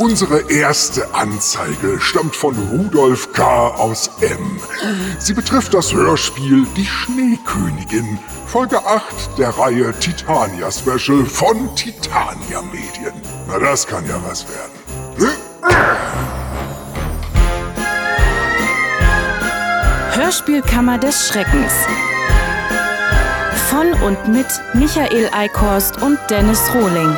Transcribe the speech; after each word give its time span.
Unsere 0.00 0.50
erste 0.50 1.12
Anzeige 1.14 2.00
stammt 2.00 2.34
von 2.34 2.56
Rudolf 2.70 3.34
K. 3.34 3.68
aus 3.68 4.10
M. 4.22 4.58
Sie 5.18 5.34
betrifft 5.34 5.74
das 5.74 5.92
Hörspiel 5.92 6.66
Die 6.74 6.86
Schneekönigin, 6.86 8.18
Folge 8.46 8.78
8 8.78 9.36
der 9.36 9.50
Reihe 9.50 9.92
Titania 10.00 10.70
Special 10.72 11.26
von 11.26 11.76
Titania 11.76 12.62
Medien. 12.72 13.12
Na, 13.46 13.58
das 13.58 13.86
kann 13.86 14.08
ja 14.08 14.18
was 14.26 14.46
werden. 14.48 15.34
Hörspielkammer 20.14 20.96
des 20.96 21.28
Schreckens. 21.28 21.74
Von 23.68 23.92
und 24.02 24.28
mit 24.28 24.46
Michael 24.72 25.28
Eickhorst 25.34 26.00
und 26.00 26.18
Dennis 26.30 26.62
Rohling. 26.72 27.14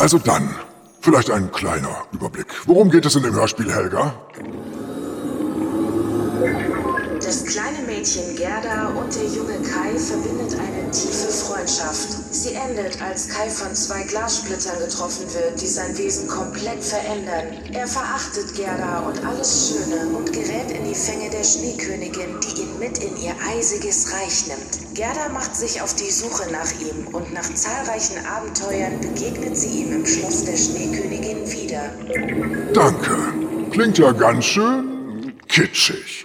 Also 0.00 0.18
dann, 0.18 0.48
vielleicht 1.02 1.30
ein 1.30 1.52
kleiner 1.52 2.04
Überblick. 2.10 2.46
Worum 2.64 2.90
geht 2.90 3.04
es 3.04 3.16
in 3.16 3.22
dem 3.22 3.34
Hörspiel, 3.34 3.70
Helga? 3.70 4.14
Das 7.30 7.44
kleine 7.44 7.78
Mädchen 7.86 8.34
Gerda 8.34 8.88
und 8.88 9.14
der 9.14 9.22
junge 9.22 9.62
Kai 9.62 9.96
verbindet 9.96 10.58
eine 10.58 10.90
tiefe 10.90 11.30
Freundschaft. 11.30 12.08
Sie 12.32 12.54
endet, 12.54 13.00
als 13.00 13.28
Kai 13.28 13.48
von 13.48 13.72
zwei 13.72 14.02
Glassplittern 14.02 14.80
getroffen 14.80 15.32
wird, 15.32 15.62
die 15.62 15.68
sein 15.68 15.96
Wesen 15.96 16.26
komplett 16.26 16.82
verändern. 16.82 17.54
Er 17.72 17.86
verachtet 17.86 18.52
Gerda 18.56 19.06
und 19.06 19.24
alles 19.24 19.70
Schöne 19.70 20.08
und 20.08 20.32
gerät 20.32 20.72
in 20.72 20.82
die 20.82 20.94
Fänge 20.96 21.30
der 21.30 21.44
Schneekönigin, 21.44 22.40
die 22.40 22.62
ihn 22.62 22.78
mit 22.80 22.98
in 22.98 23.16
ihr 23.22 23.36
eisiges 23.48 24.12
Reich 24.12 24.48
nimmt. 24.48 24.96
Gerda 24.96 25.28
macht 25.32 25.54
sich 25.54 25.80
auf 25.80 25.94
die 25.94 26.10
Suche 26.10 26.50
nach 26.50 26.72
ihm 26.80 27.14
und 27.14 27.32
nach 27.32 27.54
zahlreichen 27.54 28.26
Abenteuern 28.26 29.00
begegnet 29.00 29.56
sie 29.56 29.82
ihm 29.82 29.92
im 29.92 30.04
Schloss 30.04 30.46
der 30.46 30.56
Schneekönigin 30.56 31.48
wieder. 31.48 31.90
Danke. 32.74 33.12
Klingt 33.70 33.98
ja 33.98 34.10
ganz 34.10 34.46
schön 34.46 34.89
kitschig. 35.50 36.24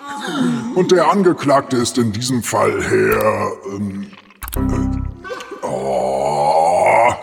Und 0.76 0.92
der 0.92 1.09
Angeklagte 1.09 1.78
ist 1.78 1.98
in 1.98 2.12
diesem 2.12 2.44
Fall 2.44 2.81
Herr... 2.84 3.52
Ähm, 3.68 4.12
äh, 4.56 5.66
oh, 5.66 7.14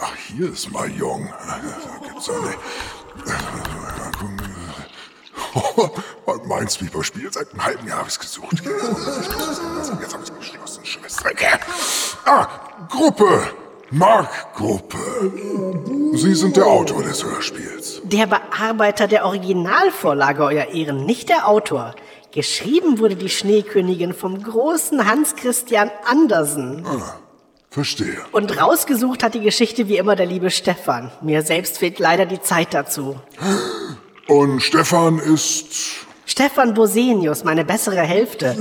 ach, 0.00 0.16
hier 0.28 0.52
ist 0.52 0.70
mal 0.72 0.88
jung. 0.90 1.32
Gibt's 2.04 2.26
ja 2.28 2.38
nicht. 2.40 2.58
Oh, 5.54 5.88
mein 6.46 6.68
Sweeper-Spiel. 6.68 7.32
Seit 7.32 7.50
einem 7.52 7.64
halben 7.64 7.86
Jahr 7.86 7.98
habe 7.98 8.08
ich 8.08 8.14
es 8.14 8.20
gesucht. 8.20 8.62
Jetzt 8.62 10.12
habe 10.12 10.22
ich 10.22 10.30
es 10.30 10.36
geschlossen. 10.36 10.84
Scheißdrecke. 10.84 11.46
Ah, 12.24 12.46
Gruppe. 12.88 13.50
Mark-Gruppe. 13.90 14.98
Sie 16.18 16.34
sind 16.34 16.56
der 16.56 16.66
Autor 16.66 17.04
des 17.04 17.24
Hörspiels. 17.24 18.02
Der 18.02 18.26
Bearbeiter 18.26 19.06
der 19.06 19.24
Originalvorlage, 19.24 20.42
Euer 20.42 20.66
Ehren, 20.66 21.06
nicht 21.06 21.28
der 21.28 21.46
Autor. 21.46 21.94
Geschrieben 22.32 22.98
wurde 22.98 23.14
die 23.14 23.28
Schneekönigin 23.28 24.12
vom 24.12 24.42
großen 24.42 25.08
Hans 25.08 25.36
Christian 25.36 25.92
Andersen. 26.04 26.84
Ah, 26.84 27.20
verstehe. 27.70 28.16
Und 28.32 28.60
rausgesucht 28.60 29.22
hat 29.22 29.34
die 29.34 29.40
Geschichte 29.40 29.86
wie 29.86 29.96
immer 29.96 30.16
der 30.16 30.26
liebe 30.26 30.50
Stefan. 30.50 31.12
Mir 31.22 31.42
selbst 31.42 31.78
fehlt 31.78 32.00
leider 32.00 32.26
die 32.26 32.40
Zeit 32.40 32.74
dazu. 32.74 33.20
Und 34.26 34.60
Stefan 34.60 35.20
ist 35.20 36.04
Stefan 36.38 36.72
Bosenius, 36.72 37.42
meine 37.42 37.64
bessere 37.64 38.02
Hälfte. 38.02 38.56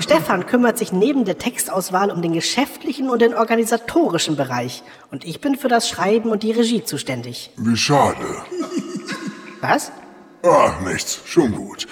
Stefan 0.00 0.46
kümmert 0.46 0.78
sich 0.78 0.90
neben 0.90 1.24
der 1.24 1.38
Textauswahl 1.38 2.10
um 2.10 2.22
den 2.22 2.32
geschäftlichen 2.32 3.08
und 3.08 3.22
den 3.22 3.34
organisatorischen 3.34 4.34
Bereich. 4.34 4.82
Und 5.12 5.24
ich 5.24 5.40
bin 5.40 5.54
für 5.54 5.68
das 5.68 5.88
Schreiben 5.88 6.30
und 6.30 6.42
die 6.42 6.50
Regie 6.50 6.82
zuständig. 6.82 7.52
Wie 7.56 7.76
schade. 7.76 8.16
Was? 9.60 9.92
Ach, 10.42 10.80
nichts. 10.80 11.20
Schon 11.24 11.52
gut. 11.52 11.86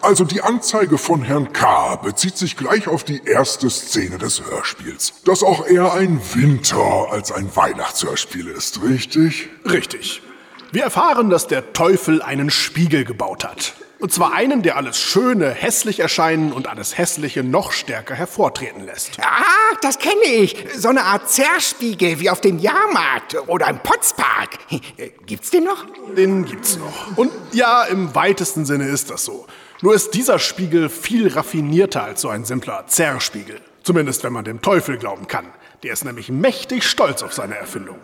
Also 0.00 0.22
die 0.22 0.40
Anzeige 0.40 0.98
von 0.98 1.22
Herrn 1.22 1.52
K. 1.52 1.96
bezieht 1.96 2.36
sich 2.36 2.56
gleich 2.56 2.86
auf 2.86 3.02
die 3.02 3.24
erste 3.24 3.68
Szene 3.70 4.18
des 4.18 4.40
Hörspiels. 4.48 5.14
Dass 5.24 5.42
auch 5.42 5.66
eher 5.66 5.94
ein 5.94 6.20
Winter- 6.32 7.08
als 7.10 7.32
ein 7.32 7.50
Weihnachtshörspiel 7.56 8.46
ist, 8.46 8.84
richtig? 8.84 9.48
Richtig. 9.64 10.22
Wir 10.70 10.84
erfahren, 10.84 11.28
dass 11.28 11.48
der 11.48 11.72
Teufel 11.72 12.22
einen 12.22 12.50
Spiegel 12.50 13.04
gebaut 13.04 13.44
hat. 13.44 13.74
Und 14.04 14.12
zwar 14.12 14.34
einen, 14.34 14.60
der 14.60 14.76
alles 14.76 14.98
Schöne 14.98 15.48
hässlich 15.48 15.98
erscheinen 15.98 16.52
und 16.52 16.68
alles 16.68 16.98
Hässliche 16.98 17.42
noch 17.42 17.72
stärker 17.72 18.14
hervortreten 18.14 18.84
lässt. 18.84 19.12
Ah, 19.18 19.76
das 19.80 19.98
kenne 19.98 20.24
ich. 20.26 20.58
So 20.76 20.88
eine 20.88 21.04
Art 21.04 21.30
Zerspiegel 21.30 22.20
wie 22.20 22.28
auf 22.28 22.42
dem 22.42 22.58
Jahrmarkt 22.58 23.34
oder 23.46 23.66
im 23.68 23.78
Potzpark. 23.78 24.58
Gibt's 25.26 25.50
den 25.50 25.64
noch? 25.64 25.86
Den 26.14 26.44
gibt's 26.44 26.76
noch. 26.76 27.16
Und 27.16 27.32
ja, 27.52 27.84
im 27.84 28.14
weitesten 28.14 28.66
Sinne 28.66 28.88
ist 28.88 29.08
das 29.08 29.24
so. 29.24 29.46
Nur 29.80 29.94
ist 29.94 30.12
dieser 30.12 30.38
Spiegel 30.38 30.90
viel 30.90 31.28
raffinierter 31.28 32.04
als 32.04 32.20
so 32.20 32.28
ein 32.28 32.44
simpler 32.44 32.86
Zerspiegel. 32.86 33.58
Zumindest 33.84 34.22
wenn 34.22 34.34
man 34.34 34.44
dem 34.44 34.60
Teufel 34.60 34.98
glauben 34.98 35.28
kann. 35.28 35.46
Der 35.82 35.94
ist 35.94 36.04
nämlich 36.04 36.28
mächtig 36.28 36.84
stolz 36.84 37.22
auf 37.22 37.32
seine 37.32 37.56
Erfindung. 37.56 37.96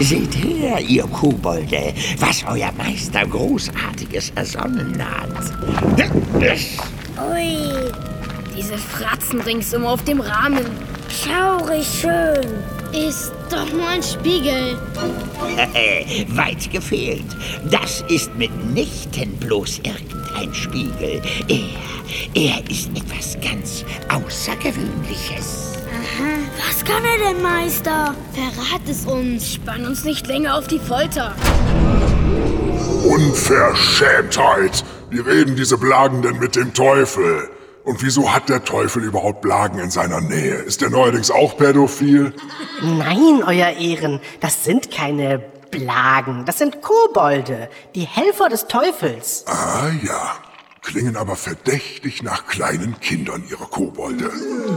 Seht 0.00 0.34
her, 0.34 0.80
ihr 0.80 1.04
Kobolde, 1.04 1.94
was 2.18 2.44
euer 2.48 2.70
Meister 2.76 3.26
Großartiges 3.26 4.32
ersonnen 4.34 5.02
hat. 5.02 5.52
Ui, 7.18 7.90
diese 8.56 8.76
Fratzen 8.76 9.40
ringsum 9.40 9.84
auf 9.86 10.02
dem 10.04 10.20
Rahmen. 10.20 10.66
Schaurig 11.08 11.86
schön. 11.86 12.46
Ist 12.92 13.32
doch 13.50 13.70
nur 13.72 13.88
ein 13.88 14.02
Spiegel. 14.02 14.78
Weit 16.36 16.70
gefehlt. 16.70 17.24
Das 17.70 18.04
ist 18.08 18.34
mitnichten 18.36 19.36
bloß 19.36 19.78
irgendein 19.78 20.54
Spiegel. 20.54 21.22
Er, 21.48 21.85
er 22.36 22.62
ist 22.70 22.90
etwas 22.94 23.38
ganz 23.40 23.84
Außergewöhnliches. 24.10 25.72
Aha. 25.88 26.38
Was 26.68 26.84
kann 26.84 27.02
er 27.02 27.32
denn, 27.32 27.42
Meister? 27.42 28.14
Verrat 28.34 28.82
es 28.88 29.06
uns. 29.06 29.54
Spann 29.54 29.86
uns 29.86 30.04
nicht 30.04 30.26
länger 30.26 30.56
auf 30.58 30.66
die 30.66 30.78
Folter. 30.78 31.34
Unverschämtheit! 33.04 34.84
Wie 35.08 35.20
reden 35.20 35.56
diese 35.56 35.78
Blagen 35.78 36.20
denn 36.20 36.38
mit 36.38 36.56
dem 36.56 36.74
Teufel? 36.74 37.48
Und 37.84 38.02
wieso 38.02 38.34
hat 38.34 38.50
der 38.50 38.64
Teufel 38.64 39.04
überhaupt 39.04 39.40
Blagen 39.40 39.78
in 39.78 39.90
seiner 39.90 40.20
Nähe? 40.20 40.56
Ist 40.56 40.82
er 40.82 40.90
neuerdings 40.90 41.30
auch 41.30 41.56
pädophil? 41.56 42.34
Nein, 42.82 43.44
Euer 43.46 43.70
Ehren, 43.78 44.20
das 44.40 44.64
sind 44.64 44.90
keine 44.90 45.38
Blagen, 45.70 46.44
das 46.44 46.58
sind 46.58 46.82
Kobolde, 46.82 47.70
die 47.94 48.04
Helfer 48.04 48.48
des 48.48 48.66
Teufels. 48.66 49.44
Ah 49.46 49.88
ja, 50.04 50.36
klingen 50.86 51.16
aber 51.16 51.34
verdächtig 51.36 52.22
nach 52.22 52.46
kleinen 52.46 52.98
Kindern, 53.00 53.42
ihre 53.50 53.64
Kobolde. 53.64 54.30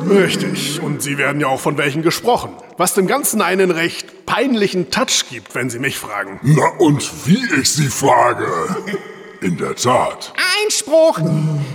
Richtig, 0.09 0.81
und 0.81 1.03
Sie 1.03 1.17
werden 1.17 1.39
ja 1.39 1.47
auch 1.47 1.59
von 1.59 1.77
welchen 1.77 2.01
gesprochen. 2.01 2.51
Was 2.77 2.95
dem 2.95 3.05
Ganzen 3.05 3.41
einen 3.41 3.69
recht 3.69 4.25
peinlichen 4.25 4.89
Touch 4.89 5.25
gibt, 5.29 5.53
wenn 5.53 5.69
Sie 5.69 5.79
mich 5.79 5.97
fragen. 5.99 6.39
Na 6.41 6.67
und 6.79 7.27
wie 7.27 7.39
ich 7.61 7.71
Sie 7.71 7.87
frage. 7.87 8.47
In 9.41 9.55
der 9.55 9.73
Tat. 9.75 10.33
Einspruch! 10.63 11.17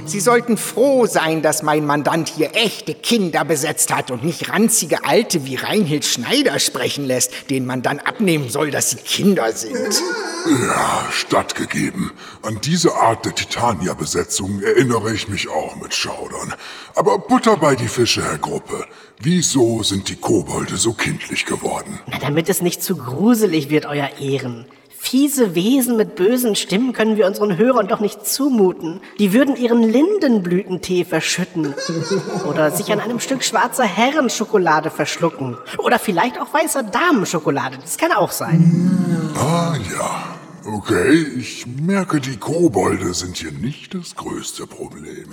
Sie 0.05 0.21
sollten 0.21 0.59
froh 0.59 1.07
sein, 1.07 1.41
dass 1.41 1.63
mein 1.63 1.87
Mandant 1.87 2.29
hier 2.29 2.55
echte 2.55 2.93
Kinder 2.93 3.43
besetzt 3.47 3.95
hat 3.95 4.11
und 4.11 4.23
nicht 4.23 4.51
ranzige 4.51 5.05
Alte 5.05 5.47
wie 5.47 5.57
Reinhild 5.57 6.05
Schneider 6.05 6.59
sprechen 6.59 7.07
lässt, 7.07 7.49
denen 7.49 7.65
man 7.65 7.81
dann 7.81 8.01
abnehmen 8.01 8.51
soll, 8.51 8.71
dass 8.71 8.91
sie 8.91 8.99
Kinder 8.99 9.51
sind. 9.53 10.03
Ja, 10.47 11.09
stattgegeben. 11.11 12.13
An 12.43 12.61
diese 12.63 12.95
Art 12.97 13.25
der 13.25 13.35
Titania-Besetzung 13.35 14.61
erinnere 14.61 15.15
ich 15.15 15.29
mich 15.29 15.49
auch 15.49 15.75
mit 15.77 15.95
Schaudern. 15.95 16.53
Aber 16.95 17.19
Butter 17.19 17.57
bei 17.57 17.77
die 17.77 17.89
Fische, 17.89 18.23
Herr 18.23 18.37
Gruppe. 18.37 18.85
Wieso 19.21 19.83
sind 19.83 20.11
die 20.11 20.17
Kobolde 20.17 20.77
so 20.77 20.93
kindlich 20.93 21.47
geworden? 21.47 21.99
Na, 22.09 22.19
damit 22.19 22.51
es 22.51 22.61
nicht 22.61 22.83
zu 22.83 22.97
gruselig 22.97 23.71
wird, 23.71 23.87
Euer 23.87 24.11
Ehren. 24.21 24.67
Fiese 25.05 25.55
Wesen 25.55 25.99
mit 25.99 26.17
bösen 26.17 26.57
Stimmen 26.57 26.95
können 26.95 27.19
wir 27.19 27.27
unseren 27.27 27.59
Hörern 27.59 27.89
doch 27.89 28.01
nicht 28.01 28.27
zumuten. 28.27 29.03
Die 29.19 29.35
würden 29.35 29.55
ihren 29.55 29.83
Lindenblütentee 29.83 31.05
verschütten. 31.05 31.75
Oder 32.49 32.71
sich 32.71 32.91
an 32.91 33.01
einem 33.01 33.21
Stück 33.21 33.45
schwarzer 33.45 33.85
Herrenschokolade 33.85 34.91
verschlucken. 34.91 35.59
Oder 35.77 35.99
vielleicht 35.99 36.41
auch 36.41 36.55
weißer 36.55 36.85
Damenschokolade. 36.85 37.77
Das 37.83 37.99
kann 37.99 38.13
auch 38.13 38.33
sein. 38.33 39.31
Ah 39.37 39.75
ja. 39.95 40.37
Okay, 40.67 41.27
ich 41.39 41.67
merke, 41.67 42.19
die 42.19 42.39
Kobolde 42.39 43.13
sind 43.13 43.37
hier 43.37 43.53
nicht 43.53 43.95
das 43.95 44.17
größte 44.17 44.67
Problem. 44.67 45.27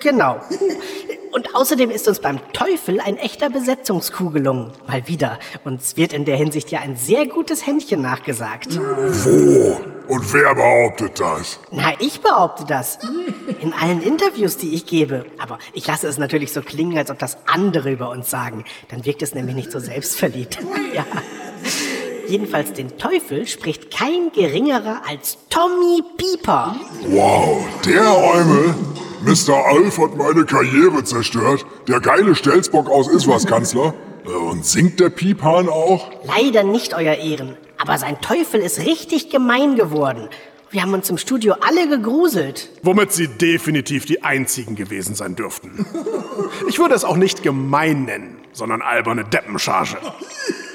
Genau. 0.00 0.40
Und 1.32 1.54
außerdem 1.54 1.90
ist 1.90 2.08
uns 2.08 2.20
beim 2.20 2.40
Teufel 2.52 3.00
ein 3.00 3.16
echter 3.16 3.50
Besetzungskuh 3.50 4.30
gelungen. 4.30 4.72
Mal 4.86 5.06
wieder. 5.06 5.38
Uns 5.64 5.96
wird 5.96 6.12
in 6.12 6.24
der 6.24 6.36
Hinsicht 6.36 6.70
ja 6.70 6.80
ein 6.80 6.96
sehr 6.96 7.26
gutes 7.26 7.66
Händchen 7.66 8.02
nachgesagt. 8.02 8.78
Wo? 8.78 9.80
Und 10.08 10.32
wer 10.32 10.54
behauptet 10.54 11.20
das? 11.20 11.60
Na, 11.70 11.92
ich 12.00 12.20
behaupte 12.20 12.64
das. 12.66 12.98
In 13.60 13.72
allen 13.72 14.02
Interviews, 14.02 14.56
die 14.56 14.74
ich 14.74 14.86
gebe. 14.86 15.24
Aber 15.38 15.58
ich 15.72 15.86
lasse 15.86 16.08
es 16.08 16.18
natürlich 16.18 16.52
so 16.52 16.62
klingen, 16.62 16.98
als 16.98 17.10
ob 17.10 17.18
das 17.20 17.38
andere 17.46 17.92
über 17.92 18.10
uns 18.10 18.28
sagen. 18.28 18.64
Dann 18.88 19.04
wirkt 19.04 19.22
es 19.22 19.34
nämlich 19.34 19.54
nicht 19.54 19.70
so 19.70 19.78
selbstverliebt. 19.78 20.58
ja. 20.94 21.04
Jedenfalls 22.26 22.72
den 22.72 22.98
Teufel 22.98 23.46
spricht 23.46 23.92
kein 23.92 24.32
geringerer 24.32 25.02
als 25.08 25.38
Tommy 25.48 26.02
Pieper. 26.16 26.74
Wow, 27.06 27.64
der 27.84 28.08
Räume? 28.08 28.74
Mr. 29.22 29.54
Alf 29.66 29.98
hat 29.98 30.16
meine 30.16 30.44
Karriere 30.44 31.04
zerstört. 31.04 31.66
Der 31.88 32.00
geile 32.00 32.34
Stelzbock 32.34 32.88
aus 32.88 33.08
Iswas-Kanzler. 33.08 33.94
Äh, 34.24 34.30
Und 34.30 34.64
singt 34.64 34.98
der 35.00 35.10
Piephahn 35.10 35.68
auch? 35.68 36.10
Leider 36.24 36.62
nicht, 36.62 36.94
Euer 36.94 37.14
Ehren. 37.16 37.56
Aber 37.78 37.96
sein 37.98 38.20
Teufel 38.20 38.60
ist 38.60 38.80
richtig 38.80 39.30
gemein 39.30 39.76
geworden. 39.76 40.28
Wir 40.72 40.82
haben 40.82 40.94
uns 40.94 41.10
im 41.10 41.18
Studio 41.18 41.56
alle 41.60 41.88
gegruselt. 41.88 42.68
Womit 42.82 43.12
sie 43.12 43.26
definitiv 43.26 44.06
die 44.06 44.22
einzigen 44.22 44.76
gewesen 44.76 45.16
sein 45.16 45.34
dürften. 45.34 45.84
Ich 46.68 46.78
würde 46.78 46.94
es 46.94 47.02
auch 47.02 47.16
nicht 47.16 47.42
gemein 47.42 48.04
nennen, 48.04 48.36
sondern 48.52 48.80
alberne 48.80 49.24
Deppencharge. 49.24 49.96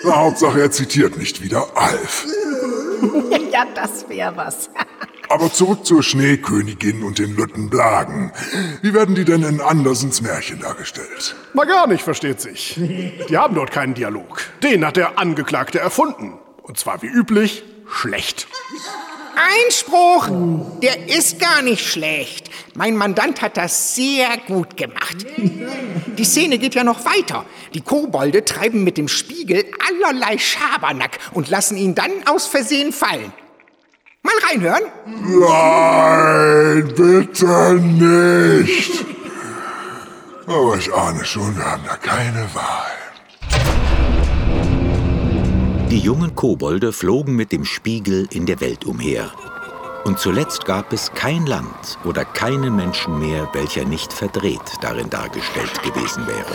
Na, 0.03 0.17
Hauptsache, 0.17 0.59
er 0.59 0.71
zitiert 0.71 1.17
nicht 1.17 1.41
wieder 1.41 1.65
Alf. 1.75 2.25
ja, 3.53 3.65
das 3.73 4.09
wäre 4.09 4.35
was. 4.35 4.69
Aber 5.29 5.51
zurück 5.51 5.85
zur 5.85 6.03
Schneekönigin 6.03 7.01
und 7.01 7.17
den 7.17 7.35
Lüttenblagen. 7.35 8.33
Wie 8.81 8.93
werden 8.93 9.15
die 9.15 9.25
denn 9.25 9.43
in 9.43 9.61
Andersens 9.61 10.21
Märchen 10.21 10.59
dargestellt? 10.59 11.35
Mal 11.53 11.65
gar 11.65 11.87
nicht, 11.87 12.03
versteht 12.03 12.41
sich. 12.41 12.77
Die 12.77 13.37
haben 13.37 13.55
dort 13.55 13.71
keinen 13.71 13.93
Dialog. 13.93 14.41
Den 14.61 14.85
hat 14.85 14.97
der 14.97 15.17
Angeklagte 15.17 15.79
erfunden. 15.79 16.37
Und 16.61 16.77
zwar 16.77 17.01
wie 17.01 17.07
üblich 17.07 17.63
schlecht. 17.87 18.47
Einspruch! 19.35 20.29
Der 20.81 21.09
ist 21.09 21.39
gar 21.39 21.61
nicht 21.61 21.85
schlecht. 21.85 22.49
Mein 22.75 22.95
Mandant 22.95 23.41
hat 23.41 23.57
das 23.57 23.95
sehr 23.95 24.37
gut 24.47 24.77
gemacht. 24.77 25.25
Die 26.17 26.23
Szene 26.25 26.57
geht 26.57 26.75
ja 26.75 26.83
noch 26.83 27.05
weiter. 27.05 27.45
Die 27.73 27.81
Kobolde 27.81 28.45
treiben 28.45 28.83
mit 28.83 28.97
dem 28.97 29.07
Spiegel 29.07 29.65
allerlei 29.87 30.37
Schabernack 30.37 31.19
und 31.33 31.49
lassen 31.49 31.77
ihn 31.77 31.95
dann 31.95 32.11
aus 32.25 32.47
Versehen 32.47 32.91
fallen. 32.91 33.33
Mal 34.23 34.33
reinhören? 34.49 34.83
Nein, 35.05 36.93
bitte 36.95 37.75
nicht. 37.75 39.05
Aber 40.47 40.77
ich 40.77 40.93
ahne 40.93 41.25
schon, 41.25 41.55
wir 41.55 41.65
haben 41.65 41.83
da 41.85 41.95
keine 41.97 42.47
Wahl. 42.53 43.04
Die 45.91 45.99
jungen 45.99 46.35
Kobolde 46.35 46.91
flogen 46.91 47.35
mit 47.35 47.51
dem 47.51 47.63
Spiegel 47.63 48.27
in 48.31 48.47
der 48.47 48.59
Welt 48.59 48.85
umher. 48.85 49.29
Und 50.03 50.17
zuletzt 50.17 50.65
gab 50.65 50.91
es 50.91 51.11
kein 51.13 51.45
Land 51.45 51.99
oder 52.03 52.25
keinen 52.25 52.75
Menschen 52.75 53.19
mehr, 53.19 53.47
welcher 53.53 53.85
nicht 53.85 54.11
verdreht 54.11 54.61
darin 54.81 55.11
dargestellt 55.11 55.83
gewesen 55.83 56.25
wäre. 56.25 56.45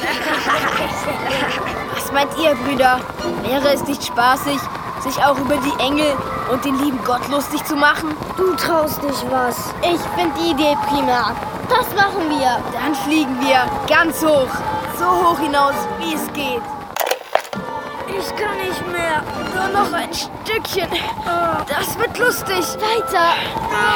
Was 1.94 2.12
meint 2.12 2.30
ihr, 2.42 2.56
Brüder? 2.56 3.00
Wäre 3.44 3.72
es 3.72 3.86
nicht 3.86 4.04
spaßig, 4.04 4.58
sich 5.04 5.16
auch 5.22 5.38
über 5.38 5.58
die 5.58 5.82
Engel 5.82 6.12
und 6.52 6.64
den 6.64 6.76
lieben 6.82 6.98
Gott 7.04 7.28
lustig 7.30 7.64
zu 7.64 7.76
machen? 7.76 8.10
Du 8.36 8.54
traust 8.56 9.00
dich 9.00 9.24
was. 9.30 9.72
Ich 9.82 10.00
finde 10.18 10.34
die 10.40 10.50
Idee 10.50 10.76
prima. 10.88 11.36
Das 11.68 11.86
machen 11.94 12.28
wir. 12.30 12.58
Dann 12.72 12.96
fliegen 13.06 13.40
wir 13.40 13.64
ganz 13.88 14.24
hoch. 14.24 14.50
So 14.98 15.06
hoch 15.06 15.38
hinaus, 15.38 15.74
wie 16.00 16.14
es 16.14 16.32
geht. 16.32 16.79
Ich 18.20 18.36
kann 18.36 18.56
nicht 18.58 18.86
mehr. 18.92 19.22
Nur 19.54 19.82
noch 19.82 19.92
ein 19.92 20.12
Stückchen. 20.12 20.88
Das 21.66 21.98
wird 21.98 22.18
lustig. 22.18 22.64
Weiter. 22.78 23.34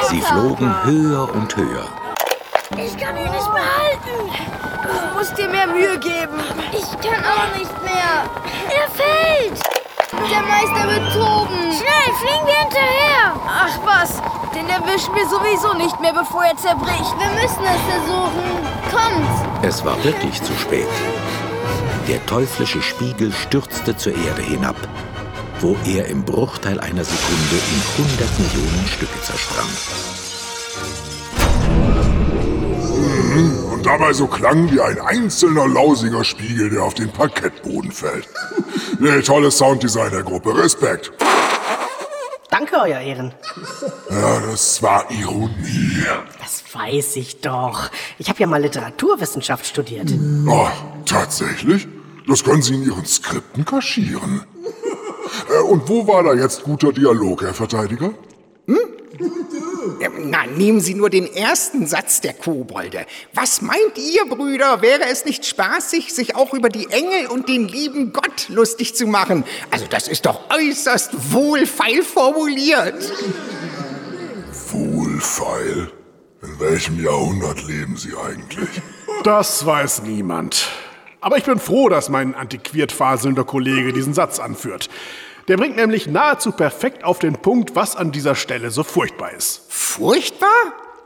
Sie 0.08 0.22
flogen 0.22 0.74
höher 0.84 1.28
und 1.34 1.54
höher. 1.54 1.84
Ich 2.70 2.96
kann 2.96 3.16
ihn 3.16 3.30
nicht 3.30 3.52
mehr 3.52 3.68
halten. 3.78 4.30
Du 4.82 5.18
musst 5.18 5.36
dir 5.36 5.48
mehr 5.48 5.66
Mühe 5.66 5.98
geben. 5.98 6.38
Ich 6.72 6.90
kann 7.06 7.22
auch 7.22 7.58
nicht 7.58 7.82
mehr. 7.82 8.24
Er 8.70 8.88
fällt. 8.90 9.60
Der 10.30 10.42
Meister 10.42 10.88
wird 10.88 11.12
toben. 11.12 11.72
Schnell, 11.72 12.14
fliegen 12.20 12.46
wir 12.46 12.58
hinterher. 12.60 13.34
Ach 13.46 13.78
was, 13.84 14.22
den 14.54 14.68
erwischen 14.68 15.14
wir 15.14 15.28
sowieso 15.28 15.74
nicht 15.74 16.00
mehr, 16.00 16.12
bevor 16.14 16.44
er 16.44 16.56
zerbricht. 16.56 17.14
Wir 17.18 17.42
müssen 17.42 17.64
es 17.64 17.92
versuchen. 17.92 18.44
Kommt. 18.90 19.64
Es 19.64 19.84
war 19.84 20.02
wirklich 20.02 20.42
zu 20.42 20.54
spät. 20.54 20.88
Der 22.08 22.24
teuflische 22.26 22.82
Spiegel 22.82 23.32
stürzte 23.32 23.96
zur 23.96 24.14
Erde 24.14 24.42
hinab, 24.42 24.76
wo 25.60 25.74
er 25.86 26.06
im 26.08 26.22
Bruchteil 26.22 26.78
einer 26.78 27.02
Sekunde 27.02 27.56
in 27.96 28.04
100 28.04 28.38
Millionen 28.40 28.86
Stücke 28.86 29.22
zersprang. 29.22 29.64
Und 33.72 33.86
dabei 33.86 34.12
so 34.12 34.26
klang 34.26 34.70
wie 34.70 34.82
ein 34.82 35.00
einzelner 35.00 35.66
lausiger 35.66 36.24
Spiegel, 36.24 36.68
der 36.68 36.82
auf 36.82 36.92
den 36.92 37.10
Parkettboden 37.10 37.90
fällt. 37.90 38.28
Nee, 39.00 39.22
tolles 39.22 39.58
Sounddesign 39.58 40.12
der 40.12 40.22
Gruppe. 40.22 40.56
Respekt. 40.56 41.10
Euer 42.84 43.00
Ehren. 43.00 43.32
Ja, 44.10 44.40
das 44.40 44.82
war 44.82 45.10
Ironie. 45.10 46.04
Das 46.38 46.62
weiß 46.70 47.16
ich 47.16 47.40
doch. 47.40 47.90
Ich 48.18 48.28
habe 48.28 48.40
ja 48.40 48.46
mal 48.46 48.60
Literaturwissenschaft 48.60 49.64
studiert. 49.64 50.12
Oh, 50.46 50.68
tatsächlich? 51.06 51.88
Das 52.28 52.44
können 52.44 52.60
Sie 52.60 52.74
in 52.74 52.84
Ihren 52.84 53.06
Skripten 53.06 53.64
kaschieren. 53.64 54.44
Äh, 55.48 55.62
und 55.62 55.88
wo 55.88 56.06
war 56.06 56.24
da 56.24 56.34
jetzt 56.34 56.62
guter 56.62 56.92
Dialog, 56.92 57.42
Herr 57.42 57.54
Verteidiger? 57.54 58.10
Nehmen 60.56 60.80
Sie 60.80 60.94
nur 60.94 61.10
den 61.10 61.32
ersten 61.32 61.86
Satz 61.86 62.20
der 62.20 62.32
Kobolde. 62.32 63.06
Was 63.32 63.62
meint 63.62 63.96
ihr, 63.96 64.24
Brüder? 64.26 64.82
Wäre 64.82 65.04
es 65.10 65.24
nicht 65.24 65.44
spaßig, 65.46 66.12
sich 66.12 66.36
auch 66.36 66.54
über 66.54 66.68
die 66.68 66.88
Engel 66.90 67.26
und 67.26 67.48
den 67.48 67.68
lieben 67.68 68.12
Gott 68.12 68.48
lustig 68.48 68.94
zu 68.94 69.06
machen? 69.06 69.44
Also, 69.70 69.86
das 69.88 70.08
ist 70.08 70.26
doch 70.26 70.50
äußerst 70.50 71.32
wohlfeil 71.32 72.02
formuliert. 72.02 73.12
Wohlfeil. 74.70 75.90
In 76.42 76.60
welchem 76.60 77.02
Jahrhundert 77.02 77.66
leben 77.66 77.96
Sie 77.96 78.12
eigentlich? 78.14 78.68
Das 79.22 79.64
weiß 79.64 80.02
niemand. 80.02 80.68
Aber 81.20 81.38
ich 81.38 81.44
bin 81.44 81.58
froh, 81.58 81.88
dass 81.88 82.10
mein 82.10 82.34
antiquiert 82.34 82.92
faselnder 82.92 83.44
Kollege 83.44 83.94
diesen 83.94 84.12
Satz 84.12 84.38
anführt. 84.38 84.90
Der 85.48 85.58
bringt 85.58 85.76
nämlich 85.76 86.06
nahezu 86.06 86.52
perfekt 86.52 87.04
auf 87.04 87.18
den 87.18 87.34
Punkt, 87.34 87.76
was 87.76 87.96
an 87.96 88.12
dieser 88.12 88.34
Stelle 88.34 88.70
so 88.70 88.82
furchtbar 88.82 89.32
ist. 89.32 89.62
Furchtbar? 89.68 90.48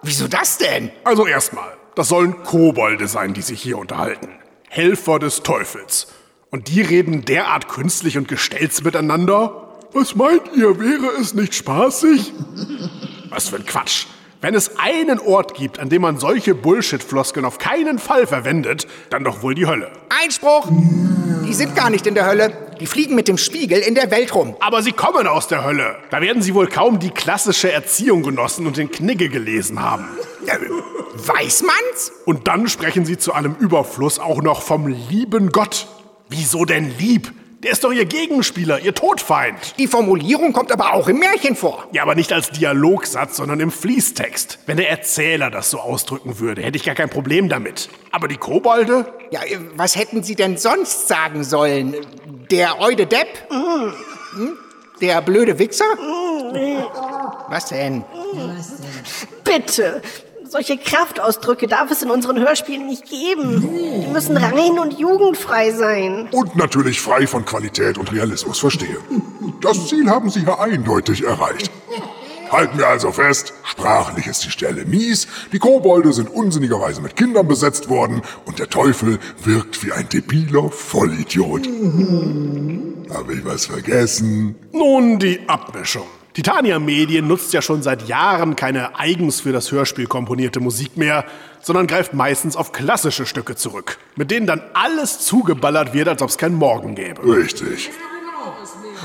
Wieso 0.02 0.28
das 0.28 0.58
denn? 0.58 0.90
Also 1.02 1.26
erstmal, 1.26 1.76
das 1.96 2.08
sollen 2.08 2.44
Kobolde 2.44 3.08
sein, 3.08 3.34
die 3.34 3.42
sich 3.42 3.60
hier 3.60 3.78
unterhalten. 3.78 4.28
Helfer 4.68 5.18
des 5.18 5.42
Teufels. 5.42 6.08
Und 6.50 6.68
die 6.68 6.82
reden 6.82 7.24
derart 7.24 7.68
künstlich 7.68 8.16
und 8.16 8.28
gestelzt 8.28 8.84
miteinander? 8.84 9.76
Was 9.92 10.14
meint 10.14 10.42
ihr, 10.54 10.78
wäre 10.78 11.20
es 11.20 11.34
nicht 11.34 11.54
spaßig? 11.54 12.32
Was 13.30 13.48
für 13.48 13.56
ein 13.56 13.66
Quatsch. 13.66 14.06
Wenn 14.40 14.54
es 14.54 14.78
einen 14.78 15.18
Ort 15.18 15.54
gibt, 15.54 15.80
an 15.80 15.88
dem 15.88 16.02
man 16.02 16.18
solche 16.18 16.54
Bullshit-Floskeln 16.54 17.44
auf 17.44 17.58
keinen 17.58 17.98
Fall 17.98 18.24
verwendet, 18.24 18.86
dann 19.10 19.24
doch 19.24 19.42
wohl 19.42 19.56
die 19.56 19.66
Hölle. 19.66 19.90
Einspruch! 20.22 20.68
Die 21.44 21.54
sind 21.54 21.74
gar 21.74 21.90
nicht 21.90 22.06
in 22.06 22.14
der 22.14 22.26
Hölle. 22.26 22.52
Die 22.78 22.86
fliegen 22.86 23.16
mit 23.16 23.26
dem 23.26 23.36
Spiegel 23.36 23.80
in 23.80 23.96
der 23.96 24.12
Welt 24.12 24.32
rum. 24.34 24.54
Aber 24.60 24.82
sie 24.82 24.92
kommen 24.92 25.26
aus 25.26 25.48
der 25.48 25.64
Hölle. 25.64 25.96
Da 26.10 26.20
werden 26.20 26.40
sie 26.40 26.54
wohl 26.54 26.68
kaum 26.68 27.00
die 27.00 27.10
klassische 27.10 27.72
Erziehung 27.72 28.22
genossen 28.22 28.66
und 28.66 28.76
den 28.76 28.92
Knigge 28.92 29.28
gelesen 29.28 29.82
haben. 29.82 30.04
Weiß 31.14 31.62
man's? 31.62 32.12
Und 32.24 32.46
dann 32.46 32.68
sprechen 32.68 33.04
sie 33.04 33.18
zu 33.18 33.32
allem 33.32 33.56
Überfluss 33.58 34.20
auch 34.20 34.40
noch 34.40 34.62
vom 34.62 34.86
lieben 34.86 35.50
Gott. 35.50 35.88
Wieso 36.28 36.64
denn 36.64 36.96
lieb? 36.98 37.32
Der 37.64 37.72
ist 37.72 37.82
doch 37.82 37.90
ihr 37.90 38.04
Gegenspieler, 38.04 38.78
ihr 38.78 38.94
Todfeind. 38.94 39.74
Die 39.78 39.88
Formulierung 39.88 40.52
kommt 40.52 40.70
aber 40.70 40.94
auch 40.94 41.08
im 41.08 41.18
Märchen 41.18 41.56
vor. 41.56 41.88
Ja, 41.90 42.02
aber 42.02 42.14
nicht 42.14 42.32
als 42.32 42.50
Dialogsatz, 42.50 43.36
sondern 43.36 43.58
im 43.58 43.72
Fließtext. 43.72 44.60
Wenn 44.66 44.76
der 44.76 44.88
Erzähler 44.90 45.50
das 45.50 45.68
so 45.70 45.80
ausdrücken 45.80 46.38
würde, 46.38 46.62
hätte 46.62 46.76
ich 46.76 46.84
gar 46.84 46.94
kein 46.94 47.10
Problem 47.10 47.48
damit. 47.48 47.88
Aber 48.12 48.28
die 48.28 48.36
Kobolde? 48.36 49.12
Ja, 49.32 49.42
äh, 49.42 49.58
was 49.74 49.96
hätten 49.96 50.22
Sie 50.22 50.36
denn 50.36 50.56
sonst 50.56 51.08
sagen 51.08 51.42
sollen? 51.42 51.96
Der 52.48 52.80
Eude 52.80 53.06
Depp? 53.06 53.26
Hm? 53.50 54.56
Der 55.00 55.20
blöde 55.20 55.58
Wichser? 55.58 55.84
Was 57.48 57.66
denn? 57.66 58.04
Bitte! 59.42 60.00
Solche 60.50 60.78
Kraftausdrücke 60.78 61.66
darf 61.66 61.90
es 61.90 62.02
in 62.02 62.10
unseren 62.10 62.38
Hörspielen 62.38 62.86
nicht 62.86 63.04
geben. 63.04 63.68
Die 64.02 64.06
müssen 64.06 64.36
rein 64.36 64.78
und 64.78 64.98
jugendfrei 64.98 65.72
sein. 65.72 66.28
Und 66.32 66.56
natürlich 66.56 67.00
frei 67.00 67.26
von 67.26 67.44
Qualität 67.44 67.98
und 67.98 68.10
Realismus 68.12 68.58
verstehen. 68.58 68.96
Das 69.60 69.88
Ziel 69.88 70.08
haben 70.08 70.30
Sie 70.30 70.44
ja 70.44 70.58
eindeutig 70.58 71.24
erreicht. 71.24 71.70
Halten 72.50 72.78
wir 72.78 72.88
also 72.88 73.12
fest, 73.12 73.52
sprachlich 73.62 74.26
ist 74.26 74.42
die 74.44 74.50
Stelle 74.50 74.86
mies, 74.86 75.28
die 75.52 75.58
Kobolde 75.58 76.14
sind 76.14 76.30
unsinnigerweise 76.30 77.02
mit 77.02 77.14
Kindern 77.14 77.46
besetzt 77.46 77.90
worden 77.90 78.22
und 78.46 78.58
der 78.58 78.70
Teufel 78.70 79.18
wirkt 79.44 79.84
wie 79.84 79.92
ein 79.92 80.08
debiler 80.08 80.70
Vollidiot. 80.70 81.66
Habe 83.10 83.34
ich 83.34 83.44
was 83.44 83.66
vergessen? 83.66 84.54
Nun 84.72 85.18
die 85.18 85.46
Abmischung. 85.46 86.06
Titania 86.38 86.78
Medien 86.78 87.26
nutzt 87.26 87.52
ja 87.52 87.60
schon 87.60 87.82
seit 87.82 88.06
Jahren 88.06 88.54
keine 88.54 88.96
eigens 88.96 89.40
für 89.40 89.50
das 89.50 89.72
Hörspiel 89.72 90.06
komponierte 90.06 90.60
Musik 90.60 90.96
mehr, 90.96 91.24
sondern 91.60 91.88
greift 91.88 92.14
meistens 92.14 92.54
auf 92.54 92.70
klassische 92.70 93.26
Stücke 93.26 93.56
zurück, 93.56 93.98
mit 94.14 94.30
denen 94.30 94.46
dann 94.46 94.62
alles 94.72 95.18
zugeballert 95.18 95.94
wird, 95.94 96.06
als 96.06 96.22
ob 96.22 96.28
es 96.28 96.38
kein 96.38 96.54
Morgen 96.54 96.94
gäbe. 96.94 97.24
Richtig. 97.24 97.90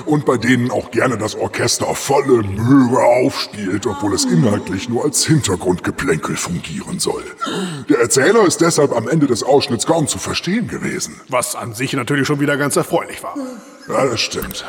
Und 0.06 0.28
bei 0.28 0.38
denen 0.38 0.70
auch 0.70 0.92
gerne 0.92 1.18
das 1.18 1.34
Orchester 1.34 1.96
volle 1.96 2.44
Möhre 2.44 3.04
aufspielt, 3.04 3.88
obwohl 3.88 4.14
es 4.14 4.26
inhaltlich 4.26 4.88
nur 4.88 5.04
als 5.04 5.26
Hintergrundgeplänkel 5.26 6.36
fungieren 6.36 7.00
soll. 7.00 7.24
Der 7.90 7.98
Erzähler 8.00 8.46
ist 8.46 8.62
deshalb 8.62 8.92
am 8.92 9.08
Ende 9.08 9.26
des 9.26 9.42
Ausschnitts 9.42 9.88
kaum 9.88 10.08
zu 10.08 10.20
verstehen 10.20 10.68
gewesen. 10.68 11.20
Was 11.30 11.56
an 11.56 11.74
sich 11.74 11.94
natürlich 11.94 12.28
schon 12.28 12.40
wieder 12.40 12.58
ganz 12.58 12.76
erfreulich 12.76 13.24
war. 13.24 13.34
Ja, 13.88 14.06
das 14.06 14.22
stimmt. 14.22 14.64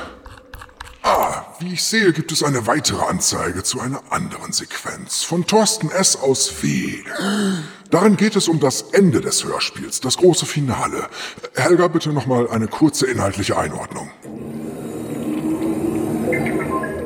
Ah, 1.06 1.44
wie 1.58 1.74
ich 1.74 1.84
sehe, 1.84 2.14
gibt 2.14 2.32
es 2.32 2.42
eine 2.42 2.66
weitere 2.66 3.04
Anzeige 3.04 3.62
zu 3.62 3.78
einer 3.78 4.00
anderen 4.08 4.54
Sequenz 4.54 5.22
von 5.22 5.46
Thorsten 5.46 5.90
S. 5.90 6.16
aus 6.16 6.62
W. 6.62 6.94
Darin 7.90 8.16
geht 8.16 8.36
es 8.36 8.48
um 8.48 8.58
das 8.58 8.86
Ende 8.92 9.20
des 9.20 9.44
Hörspiels, 9.44 10.00
das 10.00 10.16
große 10.16 10.46
Finale. 10.46 11.06
Helga, 11.56 11.88
bitte 11.88 12.08
nochmal 12.08 12.48
eine 12.48 12.68
kurze 12.68 13.06
inhaltliche 13.06 13.58
Einordnung. 13.58 14.10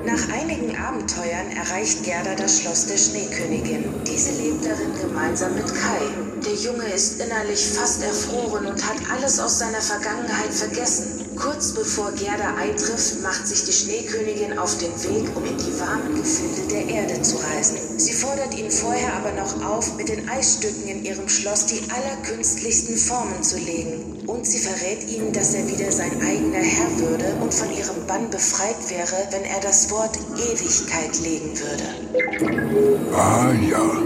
Nach 0.06 0.28
einigen 0.32 0.76
Abenteuern 0.76 1.50
erreicht 1.56 2.04
Gerda 2.04 2.36
das 2.36 2.60
Schloss 2.60 2.86
der 2.86 2.98
Schneekönigin. 2.98 3.84
Diese 4.06 4.30
lebt 4.40 4.64
darin 4.64 4.94
gemeinsam 5.02 5.56
mit 5.56 5.66
Kai. 5.66 6.02
Der 6.46 6.54
Junge 6.54 6.84
ist 6.84 7.20
innerlich 7.20 7.66
fast 7.66 8.04
erfroren 8.04 8.66
und 8.66 8.88
hat 8.88 8.98
alles 9.12 9.40
aus 9.40 9.58
seiner 9.58 9.82
Vergangenheit 9.82 10.54
vergessen. 10.54 11.17
Kurz 11.40 11.72
bevor 11.72 12.10
Gerda 12.12 12.54
eintrifft, 12.56 13.22
macht 13.22 13.46
sich 13.46 13.64
die 13.64 13.72
Schneekönigin 13.72 14.58
auf 14.58 14.76
den 14.78 14.92
Weg, 15.04 15.36
um 15.36 15.44
in 15.44 15.56
die 15.56 15.78
warmen 15.78 16.16
Gefilde 16.16 16.62
der 16.68 16.88
Erde 16.88 17.22
zu 17.22 17.36
reisen. 17.36 17.98
Sie 17.98 18.12
fordert 18.12 18.54
ihn 18.58 18.70
vorher 18.70 19.14
aber 19.14 19.32
noch 19.32 19.64
auf, 19.64 19.96
mit 19.96 20.08
den 20.08 20.28
Eisstücken 20.28 20.88
in 20.88 21.04
ihrem 21.04 21.28
Schloss 21.28 21.66
die 21.66 21.80
allerkünstlichsten 21.90 22.96
Formen 22.96 23.42
zu 23.42 23.56
legen. 23.58 24.24
Und 24.26 24.46
sie 24.46 24.58
verrät 24.58 25.08
ihm, 25.08 25.32
dass 25.32 25.54
er 25.54 25.68
wieder 25.68 25.92
sein 25.92 26.20
eigener 26.20 26.58
Herr 26.58 26.98
würde 26.98 27.32
und 27.40 27.54
von 27.54 27.70
ihrem 27.70 28.06
Bann 28.06 28.30
befreit 28.30 28.90
wäre, 28.90 29.28
wenn 29.30 29.44
er 29.44 29.60
das 29.60 29.90
Wort 29.90 30.18
Ewigkeit 30.36 31.18
legen 31.20 31.56
würde. 31.56 33.14
Ah 33.14 33.52
ja. 33.70 34.02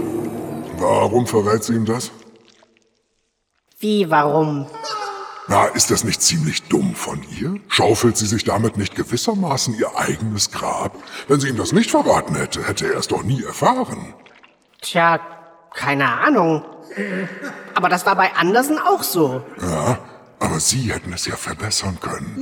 Warum 0.77 1.25
verrät 1.25 1.63
sie 1.63 1.73
ihm 1.73 1.85
das? 1.85 2.11
Wie, 3.79 4.09
warum? 4.09 4.67
Na, 5.47 5.65
ist 5.65 5.91
das 5.91 6.03
nicht 6.03 6.21
ziemlich 6.21 6.63
dumm 6.63 6.95
von 6.95 7.21
ihr? 7.37 7.55
Schaufelt 7.67 8.15
sie 8.17 8.27
sich 8.27 8.45
damit 8.45 8.77
nicht 8.77 8.95
gewissermaßen 8.95 9.73
ihr 9.77 9.97
eigenes 9.97 10.51
Grab? 10.51 10.95
Wenn 11.27 11.39
sie 11.39 11.49
ihm 11.49 11.57
das 11.57 11.73
nicht 11.73 11.91
verraten 11.91 12.35
hätte, 12.35 12.65
hätte 12.67 12.85
er 12.91 12.97
es 12.99 13.07
doch 13.07 13.23
nie 13.23 13.43
erfahren. 13.43 14.13
Tja, 14.81 15.19
keine 15.73 16.07
Ahnung. 16.21 16.63
Aber 17.73 17.89
das 17.89 18.05
war 18.05 18.15
bei 18.15 18.33
Andersen 18.35 18.77
auch 18.79 19.03
so. 19.03 19.43
Ja, 19.61 19.97
aber 20.39 20.59
sie 20.59 20.93
hätten 20.93 21.11
es 21.13 21.25
ja 21.25 21.35
verbessern 21.35 21.97
können. 21.99 22.35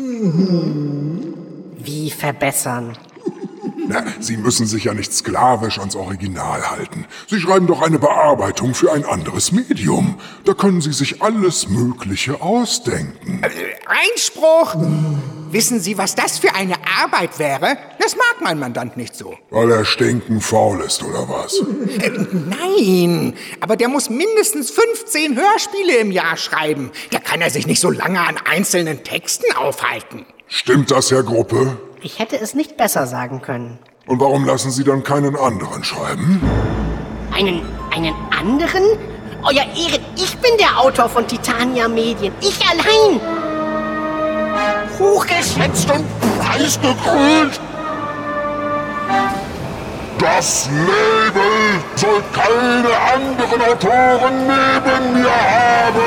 Wie 1.78 2.12
verbessern? 2.12 2.98
Na, 3.92 4.06
sie 4.22 4.38
müssen 4.38 4.68
sich 4.68 4.86
ja 4.86 4.94
nicht 4.94 5.14
sklavisch 5.14 5.78
ans 5.78 5.98
Original 5.98 6.72
halten. 6.72 7.06
Sie 7.28 7.42
schreiben 7.42 7.68
doch 7.68 7.82
eine 7.82 8.00
Bearbeitung 8.00 8.74
für 8.74 8.94
ein 8.94 9.04
anderes 9.04 9.52
Medium. 9.52 10.18
Da 10.46 10.54
können 10.54 10.80
sie 10.80 10.94
sich 10.94 11.22
alles 11.22 11.68
Mögliche 11.68 12.42
ausdenken. 12.42 13.42
Einspruch! 13.86 14.76
Wissen 15.52 15.82
Sie, 15.82 15.98
was 15.98 16.16
das 16.16 16.40
für 16.40 16.56
eine 16.56 16.76
Arbeit 17.02 17.38
wäre? 17.38 17.78
Das 18.00 18.16
mag 18.16 18.38
mein 18.42 18.58
Mandant 18.60 18.96
nicht 18.96 19.14
so. 19.14 19.38
Weil 19.50 19.70
er 19.72 19.84
stinken 19.84 20.40
faul 20.40 20.80
ist, 20.80 21.04
oder 21.04 21.28
was? 21.28 21.62
Äh, 22.02 22.12
nein, 22.32 23.34
aber 23.60 23.76
der 23.76 23.90
muss 23.90 24.10
mindestens 24.10 24.72
15 24.72 25.36
Hörspiele 25.36 25.98
im 25.98 26.12
Jahr 26.12 26.38
schreiben. 26.38 26.92
Da 27.10 27.20
kann 27.20 27.42
er 27.42 27.50
sich 27.50 27.68
nicht 27.68 27.82
so 27.82 27.90
lange 27.90 28.22
an 28.22 28.38
einzelnen 28.50 29.04
Texten 29.04 29.54
aufhalten. 29.58 30.26
Stimmt 30.48 30.92
das, 30.92 31.12
Herr 31.12 31.24
Gruppe? 31.24 31.78
Ich 32.04 32.18
hätte 32.18 32.40
es 32.40 32.56
nicht 32.56 32.78
besser 32.78 33.06
sagen 33.06 33.42
können. 33.42 33.78
Und 34.08 34.20
warum 34.20 34.44
lassen 34.46 34.72
Sie 34.72 34.84
dann 34.84 35.04
keinen 35.04 35.36
anderen 35.36 35.84
schreiben? 35.84 36.42
Einen, 37.32 37.62
einen 37.96 38.16
anderen? 38.36 38.82
Euer 39.44 39.66
Ehren, 39.76 40.04
ich 40.16 40.36
bin 40.38 40.52
der 40.60 40.80
Autor 40.80 41.10
von 41.10 41.28
Titania 41.28 41.88
Medien. 41.88 42.34
Ich 42.42 42.60
allein. 42.68 43.22
Hochgeschätzt 44.98 45.92
und 45.92 46.06
preisgekrönt. 46.40 47.60
Das 50.18 50.70
Label 50.70 51.84
soll 51.96 52.22
keine 52.34 52.98
anderen 53.14 53.62
Autoren 53.62 54.48
neben 54.48 55.14
mir 55.14 55.30
haben. 55.30 56.02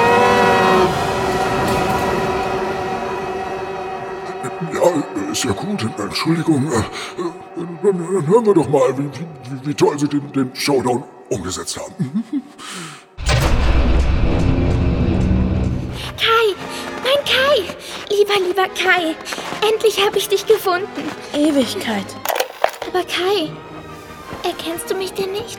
Ja, 4.73 5.24
ist 5.35 5.45
ja 5.45 5.51
gut. 5.53 5.85
Entschuldigung. 5.99 6.71
Äh, 6.73 6.83
Dann, 7.57 7.79
dann 7.83 8.27
hören 8.27 8.47
wir 8.47 8.55
doch 8.55 8.69
mal, 8.69 8.97
wie, 8.97 9.05
wie, 9.05 9.67
wie 9.69 9.75
toll 9.75 9.99
Sie 9.99 10.09
den, 10.09 10.33
den 10.33 10.55
Showdown 10.55 11.03
umgesetzt 11.29 11.77
haben. 11.79 11.95
Kai, 16.17 16.55
mein 17.03 17.25
Kai, 17.25 17.75
lieber, 18.11 18.35
lieber 18.47 18.69
Kai, 18.75 19.15
endlich 19.69 20.05
habe 20.05 20.19
ich 20.19 20.29
dich 20.29 20.47
gefunden. 20.47 20.87
Ewigkeit. 21.33 22.07
Aber 22.89 23.03
Kai, 23.05 23.51
erkennst 24.45 24.91
du 24.91 24.95
mich 24.95 25.13
denn 25.13 25.33
nicht? 25.33 25.59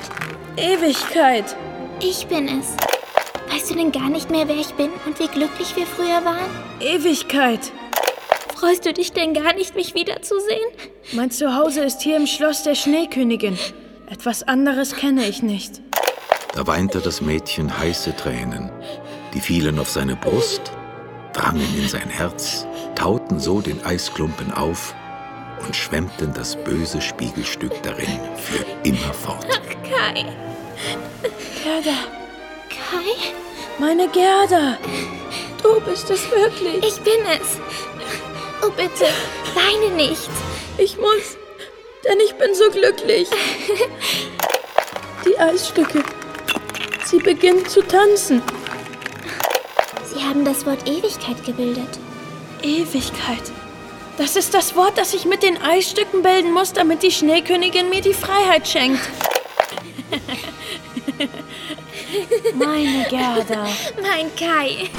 Ewigkeit. 0.57 1.55
Ich 1.99 2.27
bin 2.27 2.47
es. 2.47 2.75
Weißt 3.53 3.69
du 3.71 3.75
denn 3.75 3.91
gar 3.91 4.09
nicht 4.09 4.31
mehr, 4.31 4.47
wer 4.47 4.55
ich 4.55 4.73
bin 4.73 4.89
und 5.05 5.19
wie 5.19 5.27
glücklich 5.27 5.75
wir 5.75 5.85
früher 5.85 6.23
waren? 6.25 6.49
Ewigkeit. 6.79 7.71
Freust 8.55 8.85
du 8.85 8.93
dich 8.93 9.11
denn 9.11 9.33
gar 9.33 9.53
nicht, 9.53 9.75
mich 9.75 9.93
wiederzusehen? 9.95 10.69
Mein 11.11 11.29
Zuhause 11.29 11.81
ist 11.81 12.01
hier 12.01 12.15
im 12.15 12.25
Schloss 12.25 12.63
der 12.63 12.75
Schneekönigin. 12.75 13.59
Etwas 14.09 14.43
anderes 14.43 14.95
kenne 14.95 15.27
ich 15.27 15.43
nicht. 15.43 15.81
Da 16.53 16.65
weinte 16.65 17.01
das 17.01 17.19
Mädchen 17.19 17.77
heiße 17.77 18.15
Tränen. 18.15 18.71
Die 19.33 19.41
fielen 19.41 19.77
auf 19.77 19.89
seine 19.89 20.15
Brust, 20.15 20.71
drangen 21.33 21.67
in 21.77 21.89
sein 21.89 22.09
Herz, 22.09 22.65
tauten 22.95 23.41
so 23.41 23.59
den 23.59 23.83
Eisklumpen 23.83 24.53
auf 24.53 24.95
und 25.65 25.75
schwemmten 25.75 26.33
das 26.33 26.55
böse 26.55 27.01
Spiegelstück 27.01 27.83
darin 27.83 28.19
für 28.37 28.65
immer 28.87 29.13
fort. 29.13 29.45
Ach, 29.51 29.83
Kai. 29.83 30.25
Gerda, 31.61 31.97
Kai? 32.69 33.33
meine 33.79 34.07
Gerda. 34.07 34.77
Du 35.61 35.81
bist 35.81 36.09
es 36.09 36.29
wirklich. 36.31 36.77
Ich 36.85 37.01
bin 37.01 37.25
es. 37.41 37.57
Oh, 38.65 38.71
bitte, 38.71 39.05
weine 39.53 39.93
nicht. 39.95 40.29
Ich 40.77 40.97
muss, 40.97 41.37
denn 42.03 42.19
ich 42.25 42.33
bin 42.35 42.55
so 42.55 42.69
glücklich. 42.71 43.29
Die 45.25 45.37
Eisstücke. 45.37 46.03
Sie 47.05 47.19
beginnen 47.19 47.65
zu 47.67 47.81
tanzen. 47.81 48.41
Sie 50.05 50.23
haben 50.23 50.45
das 50.45 50.65
Wort 50.65 50.87
Ewigkeit 50.87 51.43
gebildet. 51.45 51.99
Ewigkeit. 52.63 53.51
Das 54.17 54.35
ist 54.35 54.53
das 54.53 54.75
Wort, 54.75 54.97
das 54.97 55.13
ich 55.13 55.25
mit 55.25 55.43
den 55.43 55.61
Eisstücken 55.61 56.23
bilden 56.23 56.51
muss, 56.51 56.73
damit 56.73 57.03
die 57.03 57.11
Schneekönigin 57.11 57.89
mir 57.89 58.01
die 58.01 58.13
Freiheit 58.13 58.67
schenkt. 58.67 59.01
Meine 62.55 63.05
Gerda. 63.09 63.67
Mein 64.01 64.35
Kai. 64.35 64.89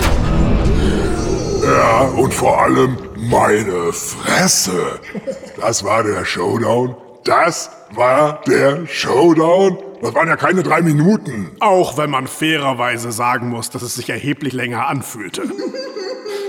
Ja, 1.62 2.02
und 2.02 2.32
vor 2.32 2.62
allem 2.62 2.96
meine 3.28 3.92
Fresse. 3.92 5.00
Das 5.60 5.84
war 5.84 6.02
der 6.02 6.24
Showdown. 6.24 6.96
Das 7.24 7.70
war 7.90 8.40
der 8.46 8.86
Showdown. 8.86 9.78
Das 10.00 10.14
waren 10.14 10.28
ja 10.28 10.36
keine 10.36 10.62
drei 10.62 10.82
Minuten. 10.82 11.50
Auch 11.60 11.96
wenn 11.98 12.10
man 12.10 12.26
fairerweise 12.26 13.10
sagen 13.12 13.48
muss, 13.48 13.70
dass 13.70 13.82
es 13.82 13.94
sich 13.94 14.10
erheblich 14.10 14.52
länger 14.52 14.86
anfühlte. 14.86 15.42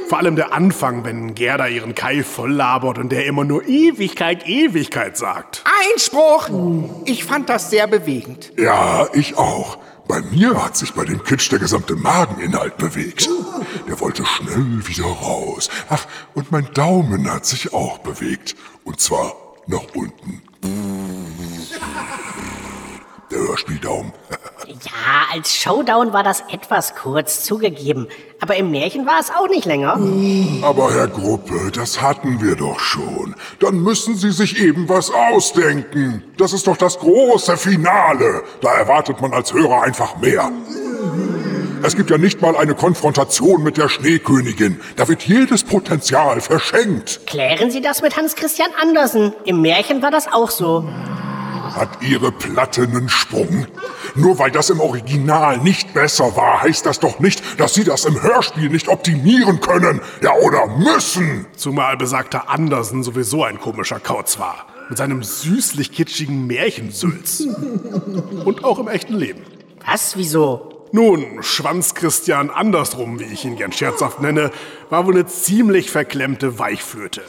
Vor 0.07 0.19
allem 0.19 0.35
der 0.35 0.53
Anfang, 0.53 1.03
wenn 1.03 1.35
Gerda 1.35 1.67
ihren 1.67 1.95
Kai 1.95 2.23
voll 2.23 2.53
labert 2.53 2.97
und 2.97 3.11
der 3.11 3.25
immer 3.25 3.43
nur 3.43 3.67
Ewigkeit, 3.67 4.47
Ewigkeit 4.47 5.17
sagt. 5.17 5.63
Einspruch! 5.91 6.49
Ich 7.05 7.25
fand 7.25 7.49
das 7.49 7.69
sehr 7.69 7.87
bewegend. 7.87 8.53
Ja, 8.57 9.07
ich 9.13 9.37
auch. 9.37 9.79
Bei 10.07 10.21
mir 10.21 10.63
hat 10.63 10.77
sich 10.77 10.93
bei 10.93 11.05
dem 11.05 11.23
Kitsch 11.23 11.51
der 11.51 11.59
gesamte 11.59 11.95
Mageninhalt 11.95 12.77
bewegt. 12.77 13.29
Der 13.87 13.99
wollte 13.99 14.25
schnell 14.25 14.87
wieder 14.87 15.05
raus. 15.05 15.69
Ach, 15.89 16.05
und 16.33 16.51
mein 16.51 16.71
Daumen 16.73 17.29
hat 17.31 17.45
sich 17.45 17.73
auch 17.73 17.99
bewegt. 17.99 18.55
Und 18.83 18.99
zwar 19.01 19.35
nach 19.67 19.83
unten. 19.93 20.41
Der 23.31 23.39
Hörspieldaum. 23.39 24.13
Ja, 24.67 25.33
als 25.33 25.55
Showdown 25.55 26.11
war 26.11 26.23
das 26.23 26.43
etwas 26.51 26.93
kurz 26.95 27.43
zugegeben. 27.45 28.07
Aber 28.41 28.57
im 28.57 28.69
Märchen 28.69 29.05
war 29.05 29.17
es 29.17 29.29
auch 29.29 29.47
nicht 29.47 29.63
länger. 29.63 29.97
Aber 30.61 30.93
Herr 30.93 31.07
Gruppe, 31.07 31.71
das 31.73 32.01
hatten 32.01 32.41
wir 32.41 32.55
doch 32.57 32.77
schon. 32.79 33.33
Dann 33.61 33.79
müssen 33.81 34.17
Sie 34.17 34.31
sich 34.31 34.59
eben 34.59 34.89
was 34.89 35.09
ausdenken. 35.09 36.21
Das 36.37 36.51
ist 36.51 36.67
doch 36.67 36.75
das 36.75 36.99
große 36.99 37.55
Finale. 37.55 38.43
Da 38.59 38.73
erwartet 38.73 39.21
man 39.21 39.31
als 39.31 39.53
Hörer 39.53 39.83
einfach 39.83 40.17
mehr. 40.17 40.51
Es 41.83 41.95
gibt 41.95 42.09
ja 42.09 42.17
nicht 42.17 42.41
mal 42.41 42.57
eine 42.57 42.75
Konfrontation 42.75 43.63
mit 43.63 43.77
der 43.77 43.87
Schneekönigin. 43.87 44.81
Da 44.97 45.07
wird 45.07 45.23
jedes 45.23 45.63
Potenzial 45.63 46.41
verschenkt. 46.41 47.21
Klären 47.25 47.71
Sie 47.71 47.81
das 47.81 48.01
mit 48.01 48.17
Hans 48.17 48.35
Christian 48.35 48.69
Andersen. 48.81 49.33
Im 49.45 49.61
Märchen 49.61 50.01
war 50.01 50.11
das 50.11 50.27
auch 50.27 50.49
so. 50.49 50.89
Hat 51.77 52.01
Ihre 52.01 52.31
Platte 52.31 52.83
einen 52.83 53.07
Sprung? 53.07 53.67
Nur 54.15 54.39
weil 54.39 54.49
das 54.49 54.71
im 54.71 54.79
Original 54.79 55.59
nicht 55.59 55.93
besser 55.93 56.35
war, 56.35 56.63
heißt 56.63 56.87
das 56.87 56.99
doch 56.99 57.19
nicht, 57.19 57.59
dass 57.59 57.75
Sie 57.75 57.83
das 57.83 58.05
im 58.05 58.19
Hörspiel 58.19 58.69
nicht 58.69 58.87
optimieren 58.87 59.61
können. 59.61 60.01
Ja, 60.23 60.33
oder 60.33 60.65
müssen. 60.65 61.45
Zumal 61.55 61.95
besagter 61.95 62.49
Andersen 62.49 63.03
sowieso 63.03 63.43
ein 63.43 63.59
komischer 63.59 63.99
Kauz 63.99 64.39
war. 64.39 64.65
Mit 64.89 64.97
seinem 64.97 65.21
süßlich 65.21 65.91
kitschigen 65.91 66.47
Märchensülz. 66.47 67.41
Und 68.43 68.63
auch 68.63 68.79
im 68.79 68.87
echten 68.87 69.15
Leben. 69.15 69.43
Was? 69.85 70.17
Wieso? 70.17 70.87
Nun, 70.91 71.43
Schwanz 71.43 71.93
Christian 71.93 72.49
andersrum, 72.49 73.19
wie 73.19 73.25
ich 73.25 73.45
ihn 73.45 73.55
gern 73.55 73.71
scherzhaft 73.71 74.19
nenne, 74.19 74.51
war 74.89 75.05
wohl 75.05 75.13
eine 75.13 75.27
ziemlich 75.27 75.91
verklemmte 75.91 76.57
Weichflöte. 76.57 77.21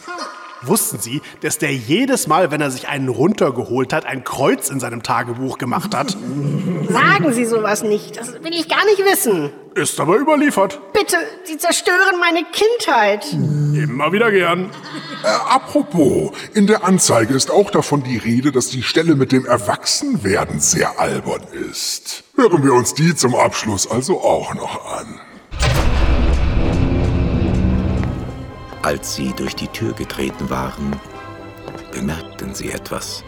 Wussten 0.63 0.99
Sie, 0.99 1.23
dass 1.41 1.59
der 1.59 1.73
jedes 1.73 2.27
Mal, 2.27 2.51
wenn 2.51 2.61
er 2.61 2.71
sich 2.71 2.89
einen 2.89 3.09
runtergeholt 3.09 3.93
hat, 3.93 4.07
ein 4.07 4.25
Kreuz 4.25 4.71
in 4.71 4.81
seinem 4.81 5.03
Tagebuch 5.03 5.59
gemacht 5.59 5.95
hat? 5.95 6.11
Sagen 6.89 7.33
Sie 7.33 7.45
sowas 7.45 7.83
nicht. 7.83 8.17
Das 8.17 8.33
will 8.43 8.53
ich 8.53 8.69
gar 8.69 8.85
nicht 8.87 9.05
wissen. 9.05 9.51
Ist 9.75 10.01
aber 10.01 10.17
überliefert. 10.17 10.81
Bitte, 10.93 11.17
Sie 11.45 11.59
zerstören 11.59 12.19
meine 12.19 12.45
Kindheit. 12.45 13.33
Immer 13.33 14.13
wieder 14.13 14.33
gern. 14.33 14.71
Äh, 15.23 15.27
apropos, 15.27 16.33
in 16.55 16.67
der 16.67 16.85
Anzeige 16.85 17.35
ist 17.35 17.51
auch 17.51 17.71
davon 17.71 18.03
die 18.03 18.17
Rede, 18.17 18.51
dass 18.51 18.71
die 18.71 18.83
Stelle 18.83 19.15
mit 19.15 19.31
dem 19.31 19.47
Erwachsenwerden 19.47 20.59
sehr 20.59 20.99
albern 20.99 21.43
ist. 21.71 22.25
Hören 22.35 22.65
wir 22.65 22.73
uns 22.73 22.95
die 22.95 23.15
zum 23.15 23.35
Abschluss 23.35 23.89
also 23.89 24.21
auch 24.21 24.55
noch 24.55 24.85
an. 24.99 25.21
Als 28.89 29.17
sie 29.17 29.35
durch 29.37 29.55
die 29.55 29.69
Tür 29.69 29.93
getreten 29.93 30.49
waren, 30.49 30.99
bemerkten 31.93 32.55
sie 32.55 32.71
etwas. 32.71 33.23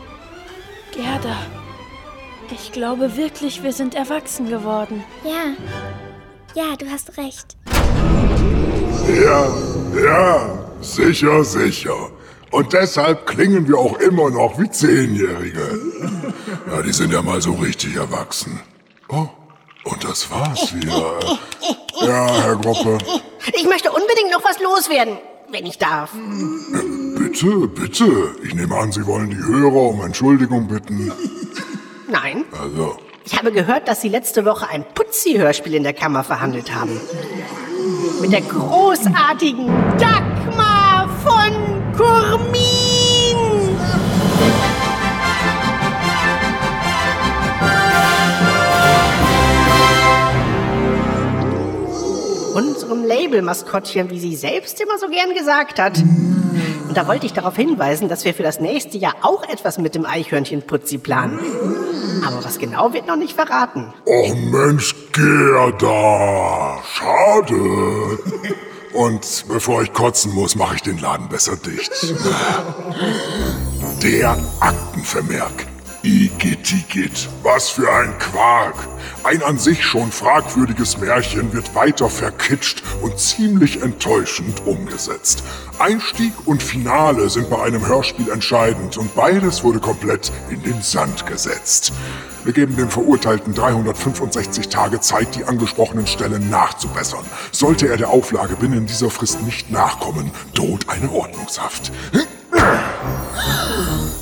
Gerda, 0.91 1.37
ich 2.51 2.73
glaube 2.73 3.15
wirklich, 3.19 3.63
wir 3.63 3.75
sind 3.75 3.95
erwachsen 3.95 4.49
geworden. 4.49 5.05
Ja. 5.23 5.53
Ja, 6.55 6.77
du 6.77 6.91
hast 6.91 7.19
recht. 7.19 7.59
Ja, 9.23 9.49
ja, 10.03 10.59
sicher, 10.81 11.45
sicher. 11.45 12.11
Und 12.51 12.73
deshalb 12.73 13.27
klingen 13.27 13.69
wir 13.69 13.77
auch 13.77 13.99
immer 13.99 14.31
noch 14.31 14.59
wie 14.59 14.71
Zehnjährige. 14.71 15.79
Ja, 16.71 16.81
die 16.81 16.93
sind 16.95 17.13
ja 17.13 17.21
mal 17.21 17.43
so 17.43 17.53
richtig 17.53 17.97
erwachsen. 17.97 18.61
Oh, 19.11 19.29
und 19.85 20.05
das 20.05 20.31
war's 20.31 20.75
wieder. 20.75 21.21
Ja, 22.01 22.33
Herr 22.45 22.57
Gruppe. 22.57 22.97
Ich 23.53 23.67
möchte 23.67 23.93
unbedingt 23.93 24.31
noch 24.31 24.43
was 24.43 24.59
loswerden, 24.59 25.19
wenn 25.53 25.67
ich 25.67 25.79
darf. 25.79 26.13
Bitte, 27.17 27.69
bitte. 27.69 28.35
Ich 28.43 28.55
nehme 28.55 28.77
an, 28.77 28.93
Sie 28.93 29.07
wollen 29.07 29.31
die 29.31 29.37
Hörer 29.37 29.91
um 29.91 30.01
Entschuldigung 30.03 30.69
bitten. 30.69 31.13
Nein. 32.09 32.45
Also, 32.53 32.97
Ich 33.25 33.37
habe 33.39 33.53
gehört, 33.53 33.89
dass 33.89 34.01
Sie 34.01 34.09
letzte 34.09 34.45
Woche 34.45 34.69
ein 34.69 34.85
Putzi-Hörspiel 34.95 35.75
in 35.75 35.83
der 35.83 35.93
Kammer 35.93 36.25
verhandelt 36.25 36.75
haben. 36.75 37.01
Mit 38.21 38.33
der 38.33 38.43
großartigen 38.43 39.67
Dagmar 39.99 40.30
Label-Maskottchen, 53.11 54.09
wie 54.11 54.21
sie 54.21 54.37
selbst 54.37 54.81
immer 54.81 54.97
so 54.99 55.09
gern 55.09 55.35
gesagt 55.35 55.81
hat. 55.81 55.99
Und 55.99 56.97
da 56.97 57.09
wollte 57.09 57.27
ich 57.27 57.33
darauf 57.33 57.57
hinweisen, 57.57 58.09
dass 58.09 58.25
wir 58.25 58.35
für 58.35 58.43
das 58.45 58.61
nächste 58.61 58.99
Jahr 58.99 59.15
auch 59.23 59.49
etwas 59.49 59.79
mit 59.79 59.95
dem 59.95 60.07
Eichhörnchen 60.07 60.63
Putzi 60.63 60.99
planen. 60.99 61.39
Aber 62.27 62.45
was 62.45 62.59
genau 62.59 62.93
wird 62.93 63.07
noch 63.07 63.17
nicht 63.17 63.35
verraten. 63.35 63.93
oh 64.05 64.35
Mensch, 64.35 64.95
Gerda. 65.13 66.79
Schade. 66.85 68.19
Und 68.93 69.45
bevor 69.49 69.83
ich 69.83 69.93
kotzen 69.93 70.33
muss, 70.33 70.55
mache 70.55 70.77
ich 70.77 70.83
den 70.83 70.99
Laden 70.99 71.29
besser 71.29 71.57
dicht. 71.57 71.91
Der 74.03 74.37
Aktenvermerk. 74.61 75.70
Igitigit, 76.03 77.29
was 77.43 77.69
für 77.69 77.93
ein 77.93 78.19
Quark. 78.19 78.75
Ein 79.23 79.43
an 79.43 79.59
sich 79.59 79.85
schon 79.85 80.11
fragwürdiges 80.11 80.97
Märchen 80.97 81.53
wird 81.53 81.75
weiter 81.75 82.09
verkitscht 82.09 82.83
und 83.03 83.19
ziemlich 83.19 83.83
enttäuschend 83.83 84.67
umgesetzt. 84.67 85.43
Einstieg 85.79 86.33
und 86.47 86.63
Finale 86.63 87.29
sind 87.29 87.51
bei 87.51 87.63
einem 87.63 87.87
Hörspiel 87.87 88.31
entscheidend 88.31 88.97
und 88.97 89.15
beides 89.15 89.63
wurde 89.63 89.79
komplett 89.79 90.33
in 90.49 90.63
den 90.63 90.81
Sand 90.81 91.27
gesetzt. 91.27 91.93
Wir 92.45 92.55
geben 92.55 92.77
dem 92.77 92.89
Verurteilten 92.89 93.53
365 93.53 94.71
Tage 94.71 95.01
Zeit, 95.01 95.35
die 95.35 95.45
angesprochenen 95.45 96.07
Stellen 96.07 96.49
nachzubessern. 96.49 97.25
Sollte 97.53 97.89
er 97.89 97.99
der 97.99 98.09
Auflage 98.09 98.57
binnen 98.57 98.87
dieser 98.87 99.11
Frist 99.11 99.43
nicht 99.43 99.71
nachkommen, 99.71 100.31
droht 100.55 100.89
eine 100.89 101.11
Ordnungshaft. 101.13 101.93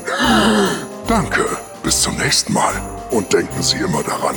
Danke, 1.07 1.45
bis 1.81 2.01
zum 2.01 2.17
nächsten 2.17 2.51
Mal. 2.51 2.73
Und 3.11 3.31
denken 3.31 3.63
Sie 3.63 3.77
immer 3.77 4.03
daran, 4.03 4.35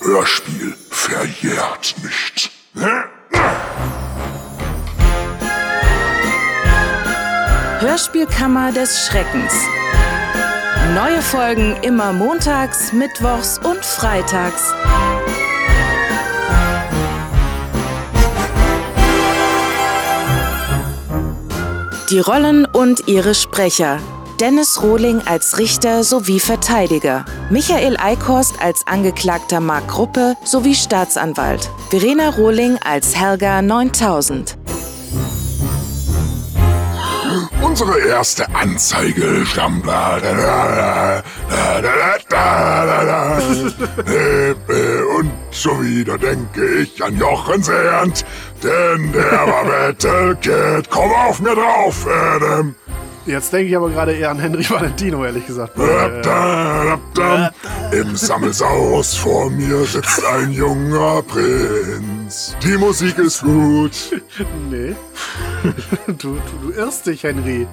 Hörspiel 0.00 0.74
verjährt 0.88 1.94
nicht. 2.02 2.50
Hörspielkammer 7.80 8.72
des 8.72 9.06
Schreckens. 9.06 9.52
Neue 10.90 11.22
Folgen 11.22 11.76
immer 11.82 12.12
montags, 12.12 12.92
mittwochs 12.92 13.58
und 13.58 13.82
freitags. 13.82 14.74
Die 22.10 22.18
Rollen 22.18 22.66
und 22.66 23.08
ihre 23.08 23.34
Sprecher. 23.34 23.98
Dennis 24.38 24.82
Rohling 24.82 25.22
als 25.24 25.58
Richter 25.58 26.04
sowie 26.04 26.40
Verteidiger. 26.40 27.24
Michael 27.48 27.96
Eickhorst 27.96 28.60
als 28.60 28.86
Angeklagter 28.86 29.60
Mark 29.60 29.88
Gruppe 29.88 30.34
sowie 30.44 30.74
Staatsanwalt. 30.74 31.70
Verena 31.88 32.28
Rohling 32.28 32.76
als 32.84 33.16
Helga 33.16 33.62
9000. 33.62 34.58
Unsere 37.62 37.98
erste 38.00 38.54
Anzeige 38.54 39.46
stammt. 39.46 39.86
Und 45.18 45.32
schon 45.50 45.84
wieder 45.84 46.18
denke 46.18 46.66
ich 46.80 47.02
an 47.02 47.16
Jochen 47.16 47.62
Sernt, 47.62 48.24
denn 48.62 49.12
der 49.12 49.46
war 49.46 49.64
Battle 49.64 50.36
Kid. 50.40 50.90
Komm 50.90 51.12
auf 51.12 51.40
mir 51.40 51.54
drauf, 51.54 52.06
Adam. 52.06 52.74
Jetzt 53.24 53.52
denke 53.52 53.68
ich 53.68 53.76
aber 53.76 53.88
gerade 53.90 54.12
eher 54.14 54.30
an 54.30 54.40
Henry 54.40 54.68
Valentino, 54.68 55.24
ehrlich 55.24 55.46
gesagt. 55.46 55.72
Im 57.92 58.16
Sammelsaus 58.16 59.14
vor 59.14 59.48
mir 59.50 59.84
sitzt 59.84 60.24
ein 60.24 60.50
junger 60.52 61.22
Prinz. 61.22 62.56
Die 62.62 62.76
Musik 62.76 63.18
ist 63.18 63.42
gut. 63.42 63.92
nee. 64.70 64.94
Du, 66.06 66.34
du, 66.34 66.40
du 66.62 66.70
irrst 66.76 67.06
dich, 67.06 67.22
Henry. 67.22 67.66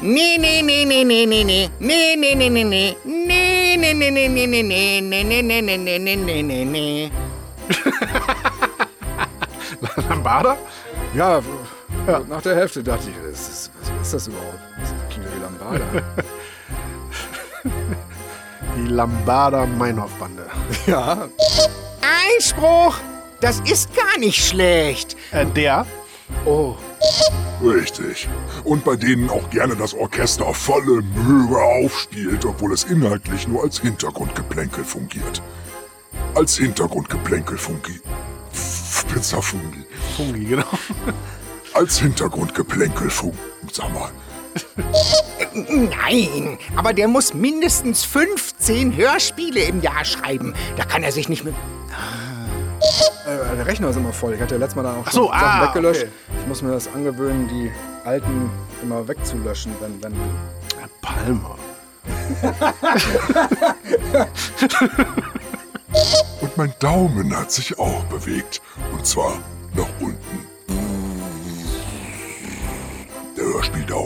Nee, 0.00 0.38
nee, 0.38 0.62
nee, 0.62 0.84
nee, 0.84 1.04
nee, 1.04 1.26
nee, 1.26 1.44
nee. 1.44 1.70
Nee, 1.80 2.16
nee, 2.16 2.34
nee, 2.34 2.48
nee, 2.50 2.64
nee. 2.64 2.96
Nee, 3.04 3.76
nee, 3.76 3.94
nee, 3.94 4.10
nee, 4.10 4.28
nee, 4.28 4.46
nee, 4.46 4.62
nee, 4.62 5.00
nee, 5.00 5.32
nee, 5.32 5.42
nee, 5.42 5.62
nee, 5.62 5.78
nee, 5.78 5.98
nee, 5.98 6.16
nee, 6.16 6.42
nee, 6.42 6.64
nee. 6.64 7.10
Lambada? 10.08 10.56
Ja, 11.14 11.40
ja, 12.06 12.20
nach 12.28 12.42
der 12.42 12.56
Hälfte 12.56 12.82
dachte 12.82 13.10
ich, 13.10 13.16
das 13.30 13.48
ist, 13.48 13.70
was 13.80 14.06
ist 14.06 14.14
das 14.14 14.28
überhaupt? 14.28 14.58
Das 14.80 14.94
klingt 15.10 15.28
wie 15.34 15.40
Lambada. 15.40 15.84
Die 18.76 18.88
Lambada 18.88 19.66
Meinhof-Bande. 19.66 20.46
Ja. 20.86 21.28
Einspruch! 22.34 22.96
Das 23.40 23.60
ist 23.60 23.94
gar 23.94 24.18
nicht 24.18 24.44
schlecht. 24.46 25.16
Äh, 25.30 25.46
der? 25.46 25.86
Oh. 26.44 26.74
Richtig. 27.62 28.28
Und 28.64 28.84
bei 28.84 28.96
denen 28.96 29.30
auch 29.30 29.48
gerne 29.50 29.76
das 29.76 29.94
Orchester 29.94 30.52
volle 30.52 31.02
Möhre 31.02 31.62
aufspielt, 31.62 32.44
obwohl 32.44 32.72
es 32.72 32.84
inhaltlich 32.84 33.48
nur 33.48 33.62
als 33.62 33.80
Hintergrundgeplänkel 33.80 34.84
fungiert. 34.84 35.42
Als 36.34 36.56
Hintergrundgeplänkel 36.56 37.56
fungi. 37.56 38.00
Pizza 39.12 39.40
Fungi. 39.40 39.86
Fungi, 40.16 40.44
genau. 40.44 40.64
Als 41.76 41.98
Hintergrundgeplänkel. 41.98 43.10
Sag 43.70 43.92
mal. 43.92 44.08
Nein, 45.52 46.56
aber 46.74 46.94
der 46.94 47.06
muss 47.06 47.34
mindestens 47.34 48.02
15 48.04 48.96
Hörspiele 48.96 49.60
im 49.60 49.82
Jahr 49.82 50.02
schreiben. 50.06 50.54
Da 50.78 50.86
kann 50.86 51.02
er 51.02 51.12
sich 51.12 51.28
nicht 51.28 51.44
mit. 51.44 51.54
Äh, 53.26 53.56
der 53.56 53.66
Rechner 53.66 53.90
ist 53.90 53.96
immer 53.96 54.14
voll. 54.14 54.32
Ich 54.34 54.40
hatte 54.40 54.54
ja 54.54 54.60
letztes 54.60 54.76
Mal 54.76 54.84
dann 54.84 54.96
auch 54.96 55.04
Ach 55.04 55.12
so, 55.12 55.26
Sachen 55.26 55.38
ah, 55.38 55.68
weggelöscht. 55.68 56.04
okay. 56.04 56.12
Ich 56.40 56.46
muss 56.46 56.62
mir 56.62 56.70
das 56.72 56.88
angewöhnen, 56.88 57.46
die 57.48 57.70
alten 58.06 58.50
immer 58.82 59.06
wegzulöschen, 59.06 59.72
wenn, 59.80 60.02
wenn. 60.02 60.14
Herr 60.78 60.88
Palmer. 61.02 61.56
Und 66.40 66.56
mein 66.56 66.72
Daumen 66.78 67.36
hat 67.36 67.52
sich 67.52 67.78
auch 67.78 68.04
bewegt. 68.04 68.62
Und 68.92 69.04
zwar 69.06 69.34
nach 69.74 69.88
unten. 70.00 70.15
Ja, 73.88 73.96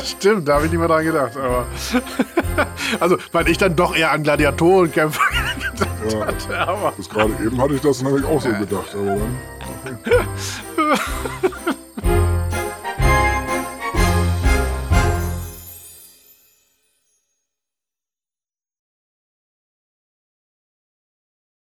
stimmt, 0.00 0.48
da 0.48 0.54
habe 0.54 0.64
ich 0.66 0.70
nicht 0.72 0.78
mehr 0.80 0.88
dran 0.88 1.04
gedacht. 1.04 1.36
Aber 1.36 1.66
also, 3.00 3.16
weil 3.32 3.48
ich 3.48 3.58
dann 3.58 3.74
doch 3.76 3.94
eher 3.96 4.10
an 4.12 4.22
Gladiatorenkämpfe 4.22 5.20
gedacht 5.72 5.88
Ja. 6.12 6.26
hatte. 6.26 6.58
Aber 6.58 6.92
Bis 6.92 7.08
gerade 7.08 7.32
eben 7.44 7.60
hatte 7.60 7.74
ich 7.74 7.80
das 7.80 8.02
nämlich 8.02 8.24
auch 8.24 8.40
so 8.40 8.50
gedacht. 8.50 8.94
Aber 8.94 9.04
dann, 9.06 9.36